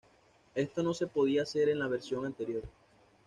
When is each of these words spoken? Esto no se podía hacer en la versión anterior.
Esto 0.55 0.81
no 0.81 0.95
se 0.95 1.05
podía 1.05 1.43
hacer 1.43 1.69
en 1.69 1.77
la 1.77 1.87
versión 1.87 2.25
anterior. 2.25 2.63